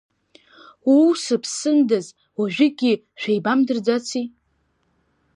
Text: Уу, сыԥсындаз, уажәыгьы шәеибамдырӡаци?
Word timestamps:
Уу, 0.93 1.09
сыԥсындаз, 1.23 2.07
уажәыгьы 2.39 2.93
шәеибамдырӡаци? 3.21 4.23